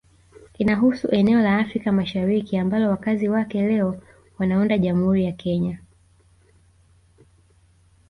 Inahusu 0.59 1.07
eneo 1.11 1.39
la 1.39 1.57
Afrika 1.57 1.91
Mashariki 1.91 2.57
ambalo 2.57 2.89
wakazi 2.89 3.29
wake 3.29 3.67
leo 3.67 4.01
wanaunda 4.39 4.77
Jamhuri 4.77 5.25
ya 5.25 5.31
Kenya 5.31 5.79